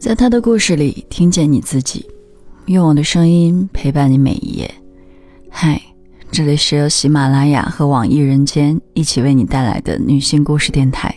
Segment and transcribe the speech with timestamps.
[0.00, 2.06] 在他的故事里听见你自己，
[2.64, 4.74] 用我的声音陪伴你每一页。
[5.50, 5.78] 嗨，
[6.32, 11.14] 这里是由喜马拉雅和网易人间一起为你带来的女性故事电台，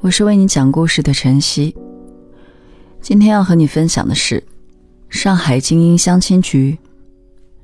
[0.00, 1.74] 我是为你讲故事的晨曦。
[3.00, 4.44] 今天要和你分享的是
[5.08, 6.76] 上海精英相亲局，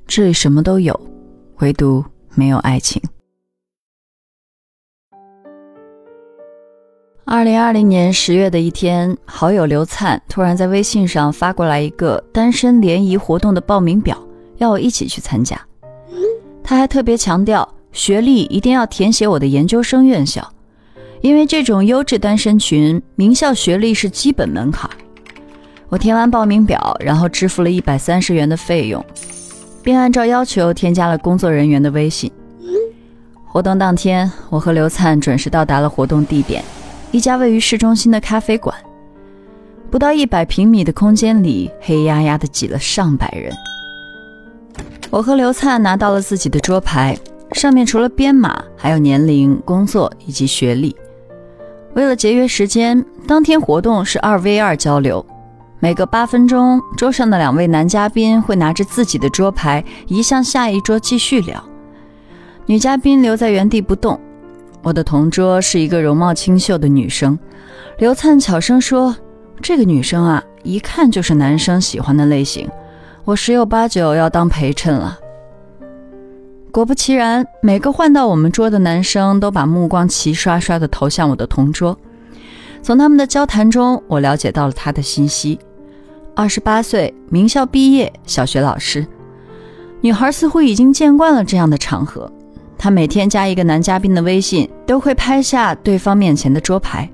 [0.07, 0.99] 这里什么都有，
[1.59, 2.03] 唯独
[2.33, 2.99] 没有爱情。
[7.31, 14.17] 二零二零年十月的一天，好友刘灿突然在微信上发过来一个单身联谊活动的报名表，
[14.57, 15.55] 要我一起去参加。
[16.63, 20.51] 他还特别强调，学历一定要填写我的研究生院校，
[21.21, 24.89] 因为这种优质单身群，名校学历是基本门槛。
[25.89, 29.05] 我填完报名表，然后支付了一百三十元的费用，
[29.83, 32.31] 并按照要求添加了工作人员的微信。
[33.45, 36.63] 活动当天，我和刘灿准时到达了活动地点。
[37.11, 38.75] 一家位于市中心的咖啡馆，
[39.89, 43.51] 不到一百平米的空间里，黑压压的挤了上百人。
[45.09, 47.17] 我和刘灿拿到了自己的桌牌，
[47.53, 50.95] 上面除了编码，还有年龄、工作以及学历。
[51.95, 55.25] 为了节约时间，当天活动是二 v 二交流，
[55.79, 61.63] 每隔八分钟，桌上的两位男嘉宾会拿着自己的桌牌移向下一桌继续聊，
[62.67, 64.19] 女嘉宾留在原地不动。
[64.81, 67.37] 我的同桌是一个容貌清秀的女生，
[67.97, 69.15] 刘灿悄声说
[69.61, 72.69] ：“这个女生啊，一看就是男生喜欢的类型，
[73.25, 75.19] 我十有八九要当陪衬了。”
[76.71, 81.97] 果不其然，每个换到我们桌的男生都把目光齐刷刷地投向我的同桌。
[82.81, 85.59] 从他们的交谈中，我了解到了他的信息：
[86.35, 89.05] 二十八岁，名校毕业，小学老师。
[89.99, 92.31] 女孩似乎已经见惯了这样的场合。
[92.79, 97.07] 他每天加一个男嘉宾的微信，都会拍下对方面前的桌牌。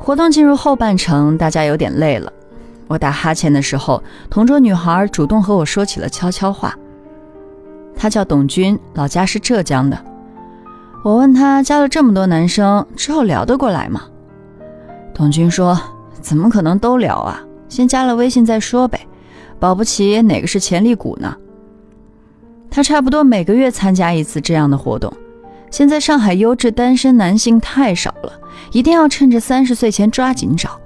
[0.00, 2.32] 活动进入后半程，大家有点累了。
[2.88, 6.76] 我打哈欠的时候，同桌女孩主动和我说起了悄悄话。
[7.96, 9.96] 她叫董军，老家是浙江的。
[11.04, 14.02] 我问她加了这么多男生之后聊得过来吗？
[15.14, 15.80] 董军说
[16.20, 17.40] ：“怎么可能都聊啊？
[17.68, 19.06] 先加了微信再说呗，
[19.60, 21.36] 保不齐哪个是潜力股呢。”
[22.76, 25.10] 他差不多每个月参加一次这样的活动。
[25.70, 28.30] 现在上海优质单身男性太少了，
[28.70, 30.78] 一定要趁着三十岁前抓紧找。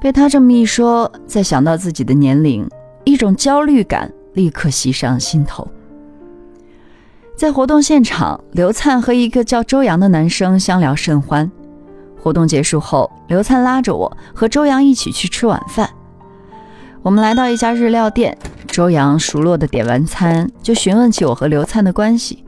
[0.00, 2.64] 被他这么一说，再想到自己的年龄，
[3.02, 5.66] 一种焦虑感立刻袭上心头。
[7.34, 11.50] 在活动现场，刘灿和一个叫周阳的男生相聊甚欢。
[12.16, 15.90] 活动结束后，刘灿拉着我和周阳一起去吃晚饭。
[17.02, 18.36] 我们来到一家日料店。
[18.66, 22.44] 周阳熟络的点完餐，就询问起我和刘灿的关系。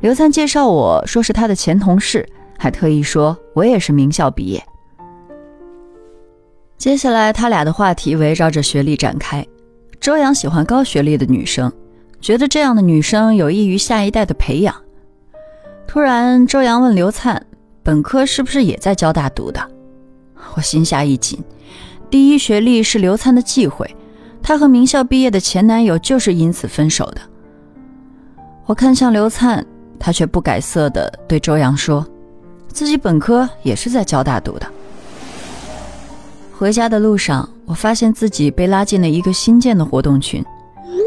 [0.00, 2.26] 刘灿介绍我说是他的前同事，
[2.58, 4.62] 还特意说我也是名校毕业。
[6.78, 9.46] 接下来他俩的话题围绕着学历展开。
[10.00, 11.70] 周阳喜欢高学历的女生，
[12.22, 14.74] 觉得这样的女生有益于下一代的培养。
[15.86, 17.44] 突然，周阳问刘灿，
[17.82, 19.60] 本科是不是也在交大读的？
[20.54, 21.38] 我心下一紧，
[22.10, 23.88] 第一学历是刘灿的忌讳。
[24.42, 27.20] 她和名校毕业的前男友就是因此分手的。
[28.66, 29.64] 我看向刘灿，
[29.98, 32.06] 他却不改色的对周阳说
[32.72, 34.66] ：“自己本科也是在交大读的。”
[36.56, 40.44] 回家的路上，我发现自己被拉进了一个新建的活动群，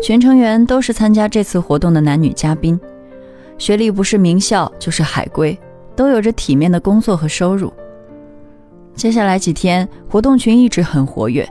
[0.03, 2.79] 群成员都是参加这次活动的男女嘉宾，
[3.57, 5.57] 学历不是名校就是海归，
[5.95, 7.71] 都有着体面的工作和收入。
[8.95, 11.47] 接下来几天，活动群一直很活跃。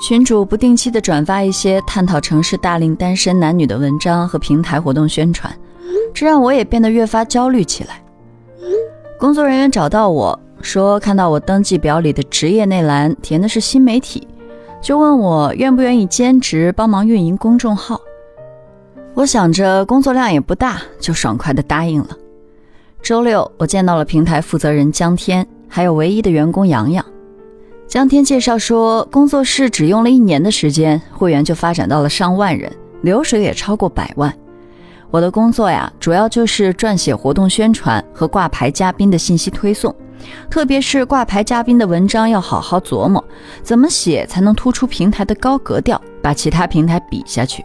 [0.00, 5.54] 群主不定期的转发一些探讨城市大龄单身男女的文章和平台活动宣传，
[6.14, 8.02] 这让我也变得越发焦虑起来。
[9.18, 14.26] 工作人员找到我说，看到我登记表里的职业内栏填的是新媒体，
[14.80, 18.00] 就问我愿不愿意兼职帮忙运营公众号。
[19.12, 22.16] 我想着工作量也不大，就爽快的答应了。
[23.02, 27.02] 周六，我见到了平台负责人江天，还有唯一的员工洋洋。
[27.86, 32.70] 江天介绍说，工作室只用了一年的时间，会员就发展到了上万人，
[33.02, 34.32] 流水也超过百万。
[35.10, 39.92] 我的工作呀，主要就是撰写活动宣传和挂牌嘉宾的信息推送，
[40.48, 43.24] 特别是挂牌嘉宾的文章要好好琢磨，
[43.62, 47.64] 怎么写才能突出平台的高格调，把其他平台比下去。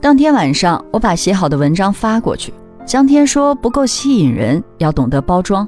[0.00, 2.54] 当天晚上，我把写好的文章发过去，
[2.84, 5.66] 江天说不够吸引人，要懂得包装。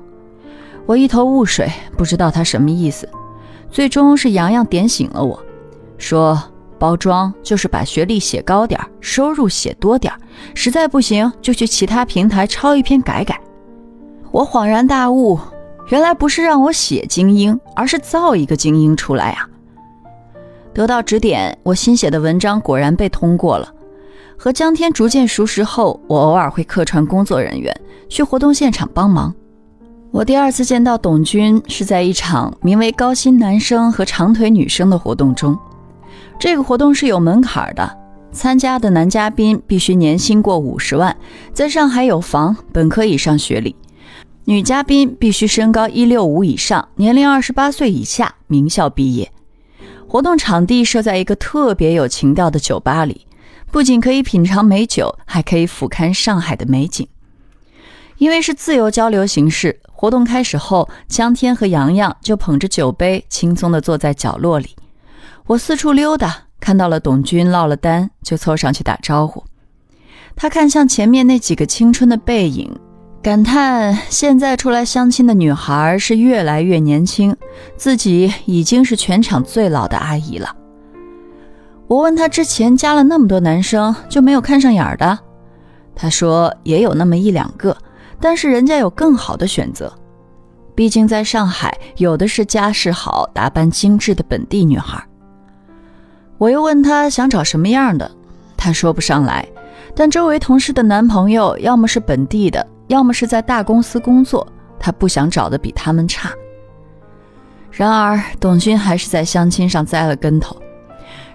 [0.88, 3.06] 我一头雾水，不知道他什么意思。
[3.70, 5.38] 最终是洋洋点醒了我，
[5.98, 6.42] 说
[6.78, 10.10] 包装就是把学历写高点，收入写多点，
[10.54, 13.38] 实在不行就去其他平台抄一篇改改。
[14.30, 15.38] 我恍然大悟，
[15.88, 19.46] 原来不是让我写精英，而是造一个精英出来啊！
[20.72, 23.70] 得到指点，我新写的文章果然被通过了。
[24.38, 29.34] 和江天逐渐熟识后，我偶尔会客串工作人员，去活动现场帮忙。
[30.10, 35.56] 我第二次见到董军是在一场名为“高薪男生和长腿女生”的活动中。
[36.38, 37.96] 这个活动是有门槛的，
[38.32, 41.14] 参加的男嘉宾必须年薪过五十万，
[41.52, 43.74] 在上海有房，本科以上学历；
[44.46, 49.30] 女嘉宾必须身高一六五以上，年龄二十八岁以下，名校毕业。
[50.08, 53.26] 活动场地设在一个特别有情调的酒吧里，
[53.70, 57.06] 不仅可以品尝美酒，还可以俯瞰上海的美景。
[58.16, 64.76] 因为是自由交流形式，活动开始后，江天和洋洋就捧着酒杯，轻松地坐在角落里。
[65.44, 69.42] 我四处溜达，看到了董军落了单，就凑上去打招呼。
[70.36, 72.72] 他看向前面那几个青春的背影。
[73.20, 77.36] 感叹现在出来相亲的女孩是越来越年轻，
[77.76, 80.54] 自己已经是全场最老的阿姨了。
[81.88, 85.18] 我问他之前加了那么多男生就没有看上眼的，
[85.96, 87.76] 他说也有那么一两个，
[88.20, 89.92] 但是人家有更好的选择。
[90.74, 95.02] 毕竟在上海有的是家世好、打扮精致的本地女孩。
[96.36, 98.10] 我又问他想找什么样的，
[98.56, 99.46] 他说不上来，
[99.94, 102.64] 但周围同事的男朋友要么是本地的。
[102.88, 104.46] 要么是在大公司工作，
[104.80, 106.30] 他不想找的比他们差。
[107.70, 110.56] 然而，董军还是在相亲上栽了跟头。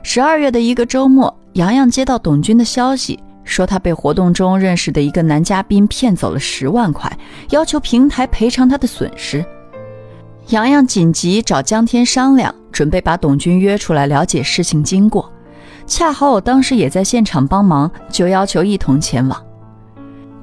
[0.02, 7.12] 十二月的一个周末，洋洋接到董军的消息，说他被活动中认识的一个男嘉宾骗走了十万块，
[7.50, 9.44] 要求平台赔偿他的损失。
[10.50, 15.32] 洋洋紧急找江天商量，准备把董军约出来了解事情经过。
[15.86, 19.42] 恰好我当时也在现场帮忙，就要求一同前往。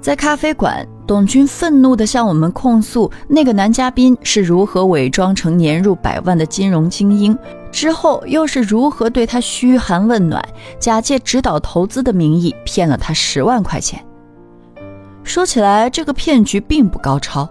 [0.01, 0.87] 在咖啡馆。
[1.07, 7.37] 董军愤怒地向我们控诉，那个男嘉宾是如何伪装成年入百万的金融精英，
[7.73, 10.47] 之后又是如何对他嘘寒问暖，
[10.79, 14.05] 假借指导投资的名义骗了他十万块钱。
[15.25, 17.49] 说起来，这个骗局并不高超。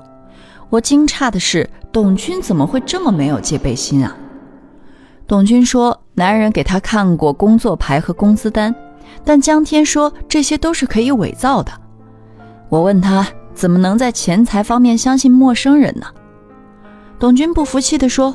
[0.69, 4.15] 我惊诧的是，董军怎么会这么没有戒备心啊？
[5.27, 8.73] 董军说，男人给他看过工作牌和工资单，
[9.23, 11.71] 但江天说这些都是可以伪造的。
[12.69, 13.27] 我问他。
[13.51, 16.07] 怎么能在钱财方面相信陌生人呢？
[17.19, 18.33] 董军不服气地说：“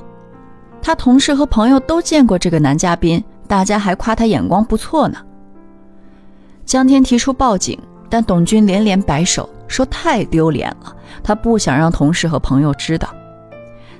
[0.84, 5.16] 他同事和朋友都见过这个男嘉宾，大家还夸他眼光不错呢。”
[6.66, 7.78] 江天提出报警，
[8.10, 13.08] 但董军连连摆手，说太丢脸了，他不想让同事和朋友知道。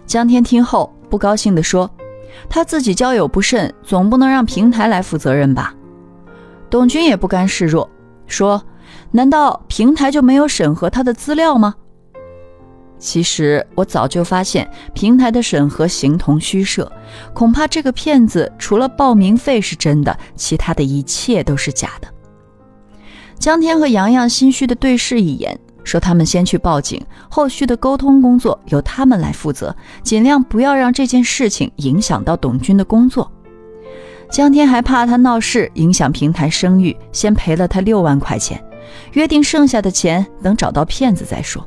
[0.05, 1.91] 江天听后不高兴地说
[2.51, 5.75] ：“他自己交友不慎，总不能让平台来负责任吧？”
[6.69, 7.89] 董军也不甘示弱，
[8.27, 8.63] 说。
[9.11, 11.75] 难道平台就没有审核他的资料吗？
[12.99, 16.91] 其实我早就发现平台的审核形同虚设，
[17.33, 22.09] 恐怕这个骗子除了报名费是真的，其他的一切都是假的。
[23.39, 33.31] 江天和洋洋心虚的对视一眼，说他们先去报警，后续的沟通工作由他们来负责，尽量不要让这件事情影响到董军的工作。
[34.31, 38.65] 江天还怕他闹事影响平台声誉，先赔了他六万块钱。
[39.13, 41.65] 约定剩下的钱等找到骗子再说。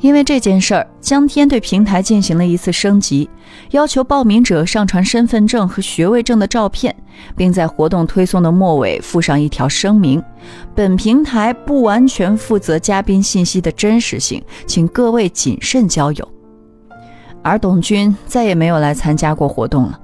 [0.00, 3.28] 因为这件事儿，江天对平台进行了一次升级，
[3.72, 6.94] 要求报名者上传身份证和学位证的照片，
[7.36, 10.22] 并在活动推送的末尾附上一条声明：
[10.72, 16.28] 本平台不完全负责嘉宾信息的真实性，请各位谨慎交友。
[17.42, 19.98] 而董军再也没有来参加过活动了。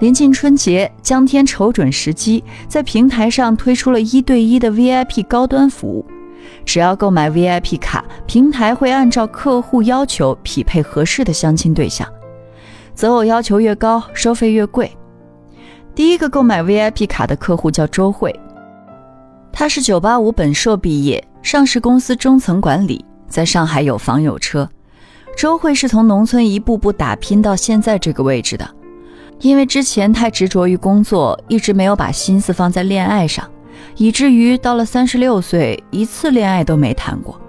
[0.00, 6.04] 临近春节，江天瞅准时机，在平台上推出了一对一的 VIP 高端服务。
[6.64, 12.06] 只要购买 VIP 卡，平台会按照客户要求匹配合适的相亲对象。
[12.94, 14.90] 择偶要求越高，收费越贵。
[15.94, 18.34] 第一个购买 VIP 卡的客户叫周慧，
[19.52, 24.68] 她是985本硕毕业，上市公司中层管理，在上海有房有车。
[25.36, 28.68] 周慧是从农村一步步打拼到现在这个位置的。
[29.40, 33.48] 因为之前太执着于工作，一直没有把心思放在恋爱上，
[33.96, 37.40] 以至于到了三十六岁，一次恋爱都没谈过。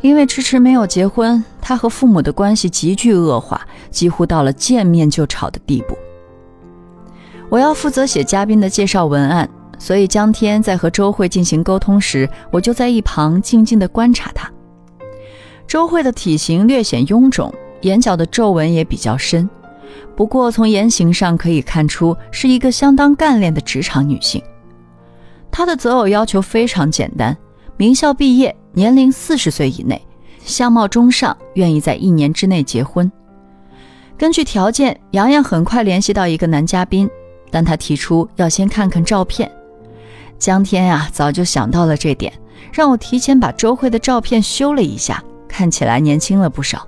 [0.00, 5.98] 因为迟迟没有结婚，他和父母的关系急剧恶化，几乎到了见面就吵的地步。
[7.48, 14.48] 我要负责写嘉宾的介绍文案，所以江天在和周慧进行沟通时，我就在一旁静静地观察他。
[15.66, 19.50] 周慧的体型略显臃肿，眼角的皱纹也比较深。
[20.14, 24.40] 不过，从言行上可以看出，是一个相当干练的职场女性。
[25.50, 27.36] 他的择偶要求非常简单：
[27.76, 30.00] 名校毕业，年龄四十岁以内，
[30.44, 33.10] 相貌中上，愿意在一年之内结婚。
[34.16, 37.08] 根据条件，洋洋很快联系到一个男嘉宾，
[37.50, 39.50] 但他提出要先看看照片。
[40.38, 42.32] 江天呀，早就想到了这点，
[42.72, 46.86] 让我提前把周慧的照片修了一下，看起来年轻了不少。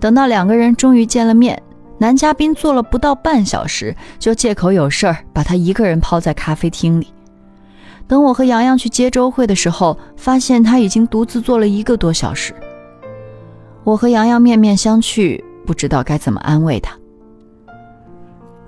[0.00, 1.62] 等到两个人终于见了面，
[1.98, 7.06] 男嘉宾坐了不到半小时，就借口有事儿把他一个人抛在咖啡厅里。
[8.08, 12.54] 等我和洋洋去接周慧的时候，发现他已经独自坐了一个多小时。
[13.84, 16.96] 我和洋洋面面相觑，不知道该怎么安慰他。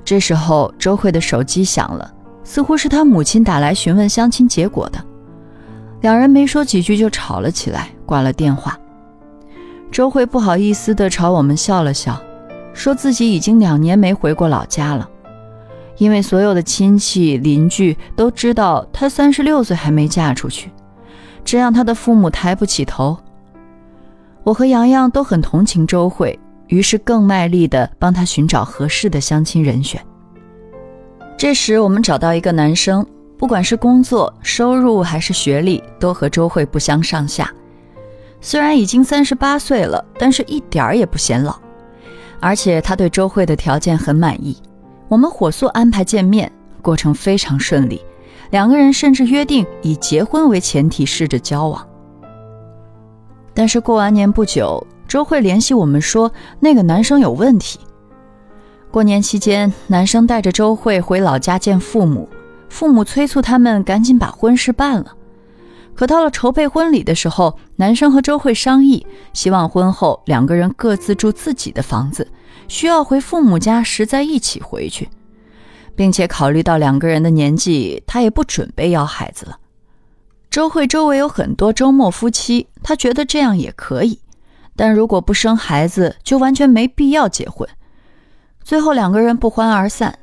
[0.04, 2.12] 这时候，周慧的手机响了，
[2.42, 4.98] 似乎是他母亲打来询问相亲结果的。
[6.00, 8.78] 两人没说几句就吵了起来，挂了电话。
[9.90, 12.20] 周慧不好意思地朝我们笑了笑，
[12.72, 15.08] 说自己已经两年没回过老家了。
[15.96, 20.70] 因为所有的亲戚邻居都知道她三十六岁还没嫁出去，
[21.44, 23.16] 这让她的父母抬不起头。
[24.42, 30.00] 我和洋洋都很同情周慧，于是更卖力地帮她寻找合适的相亲人选。
[31.36, 33.06] 这时，我们找到一个男生，
[33.38, 37.50] 不管是工作、收入还是学历，都和周慧不相上下。
[38.40, 41.56] 虽然已经三十八岁了，但是一点儿也不显老，
[42.40, 44.56] 而且他对周慧的条件很满意。
[45.14, 46.50] 我们火速安排见面，
[46.82, 48.04] 过程非常顺利，
[48.50, 51.86] 两个人甚至约定以结婚为前提试着交往。
[53.54, 57.78] 但是过完年不久，周慧联系我们说那个男生有问题。
[58.90, 62.28] 过年期间，男生带着周慧回老家见父母，
[62.68, 65.14] 父母催促他们赶紧把婚事办了。
[65.94, 72.28] 可到了筹备婚礼的时候，男生和周慧商议，希望婚后两个人各自住自己的房子。
[72.66, 75.08] 需要回父母家时再一起回去，
[75.94, 79.58] 并且考虑到两个人的年纪，他也不准备要孩子了。
[80.50, 84.18] 周慧周围有很多周末夫妻，他觉得这样也可以，
[84.74, 87.68] 但如果不生孩子，就完全没必要结婚。
[88.62, 90.18] 最后两个人不欢而散。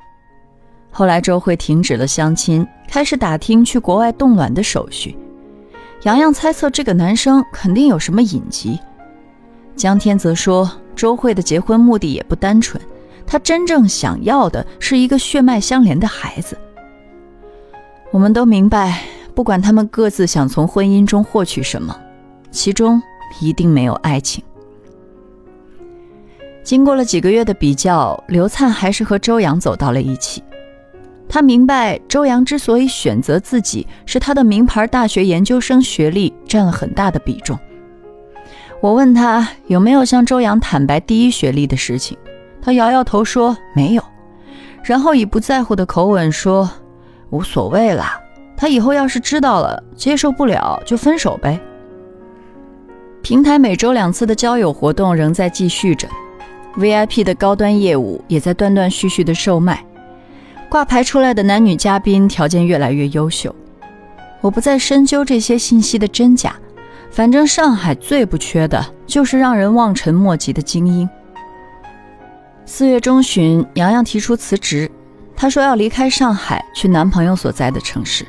[0.90, 5.16] 后来周慧停止了相亲，开始打听去国外冻卵的手续。
[6.02, 8.78] 洋洋猜测这个男生肯定有什么隐疾，
[9.76, 10.70] 江天则说。
[10.94, 12.80] 周慧的结婚目的也不单纯，
[13.26, 16.56] 她真正想要的是一个血脉相连的孩子。
[18.10, 19.00] 我们都明白，
[19.34, 21.98] 不管他们各自想从婚姻中获取什么，
[22.50, 23.02] 其中
[23.40, 24.44] 一定没有爱情。
[26.62, 30.42] 经过了几个月的比较，刘灿还是和周洋走到了一起。
[31.34, 37.58] 他明白，周洋之所以选择自己，是他的名牌大学研究生学历占了很大的比重。
[38.82, 42.18] 我问他有没有向周洋坦白第一学历的事情，
[42.60, 44.04] 他摇摇头说没有，
[44.84, 46.70] 然后以不在乎的口吻说
[47.30, 48.20] 无所谓啦，
[48.54, 51.58] 他以后要是知道了接受不了就分手呗。
[53.22, 56.06] 平台每周两次的交友活动仍在继续着
[56.76, 59.82] ，VIP 的高端业务也在断断续续的售卖，
[60.72, 63.54] 挂牌出来的男女嘉宾条件越来越优秀。
[64.40, 66.56] 我不再深究这些信息的真假。
[67.10, 71.06] 反正上海最不缺的就是让人望尘莫及的精英。
[72.64, 74.90] 四月中旬，洋洋提出辞职，
[75.36, 78.26] 她说要离开上海，去男朋友所在的城市。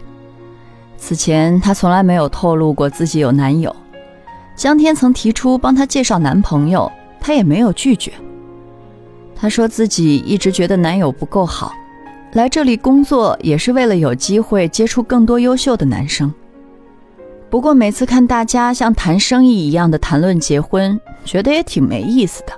[0.97, 3.73] 此前，她从来没有透露过自己有男友。
[4.53, 8.11] 江天曾提出帮她介绍男朋友，她也没有拒绝。
[9.33, 11.73] 她说自己一直觉得男友不够好，
[12.33, 16.33] 来这里工作也是为了有机会接触更多优秀的男生。
[17.47, 22.53] 不过每次看大家像谈生意一样的谈论结婚，觉得也挺没意思的。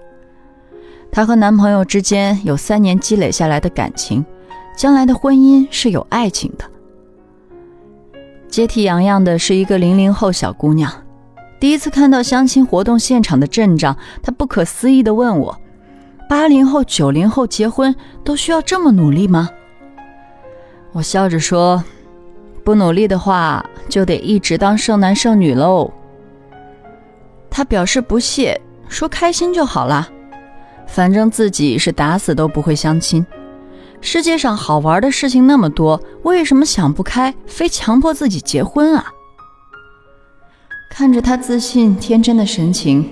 [1.12, 4.26] 她和男朋友之间有三年积累下来的感情，
[4.78, 6.64] 将来的婚姻是有爱情的。
[8.48, 10.90] 接替洋洋的是一个零零后小姑娘，
[11.60, 15.60] 第一次看到相亲活动现场的阵仗，她不可思议地问我
[16.30, 19.50] ：“八零后、九零后结婚都需要这么努力吗？”
[20.96, 21.84] 我笑着说。
[22.64, 25.92] 不努力的话，就得一直当剩男剩女喽。
[27.50, 30.10] 他表示不屑，说开心就好啦，
[30.88, 33.24] 反正自己是打死都不会相亲。
[34.02, 39.06] 世界上好玩的事情那么多，为什么想不开，非强迫自己结婚啊？
[40.90, 43.08] 看着他自信天真的神情，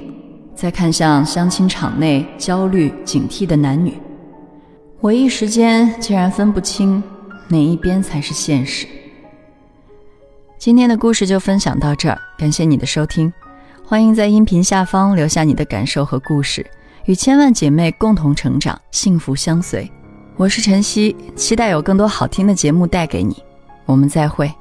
[0.55, 3.99] 再看向相亲场内焦虑警惕的男女，
[4.99, 7.03] 我一时间竟然分不清
[7.47, 8.87] 哪一边才是现实。
[10.57, 13.31] 今天的故事就分享到这儿，感谢你的收听，
[13.85, 16.65] 欢迎在音频下方留下你的感受和故事，
[17.05, 19.91] 与千万姐妹共同成长，幸福相随。
[20.37, 23.43] 我是晨曦，期待有更多好听的节目带给你，
[23.85, 24.51] 我们再会。